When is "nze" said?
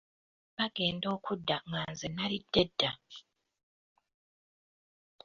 1.91-2.07